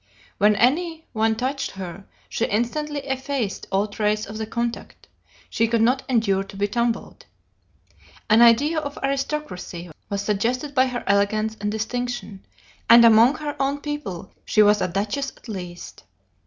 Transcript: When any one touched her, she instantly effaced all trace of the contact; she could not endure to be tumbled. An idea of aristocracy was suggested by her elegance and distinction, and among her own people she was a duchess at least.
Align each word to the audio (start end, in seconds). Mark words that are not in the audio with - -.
When 0.39 0.55
any 0.55 1.05
one 1.13 1.35
touched 1.35 1.69
her, 1.73 2.05
she 2.27 2.45
instantly 2.47 3.01
effaced 3.01 3.67
all 3.71 3.85
trace 3.87 4.25
of 4.25 4.39
the 4.39 4.47
contact; 4.47 5.07
she 5.47 5.67
could 5.67 5.83
not 5.83 6.01
endure 6.09 6.43
to 6.43 6.57
be 6.57 6.67
tumbled. 6.67 7.27
An 8.27 8.41
idea 8.41 8.79
of 8.79 8.97
aristocracy 9.03 9.91
was 10.09 10.23
suggested 10.23 10.73
by 10.73 10.87
her 10.87 11.03
elegance 11.05 11.55
and 11.61 11.71
distinction, 11.71 12.43
and 12.89 13.05
among 13.05 13.35
her 13.35 13.55
own 13.61 13.79
people 13.79 14.33
she 14.43 14.63
was 14.63 14.81
a 14.81 14.87
duchess 14.87 15.33
at 15.37 15.47
least. 15.47 16.03